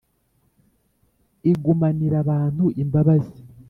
[1.51, 3.37] igumanira abantu imbabazi